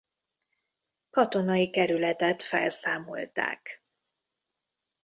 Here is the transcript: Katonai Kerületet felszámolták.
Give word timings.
Katonai 1.09 1.69
Kerületet 1.69 2.41
felszámolták. 2.41 3.83